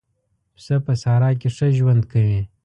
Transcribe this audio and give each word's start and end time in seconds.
پسه 0.53 0.75
په 0.85 0.93
صحرا 1.01 1.29
کې 1.39 1.49
ښه 1.55 1.67
ژوند 1.77 2.03
کوي. 2.11 2.39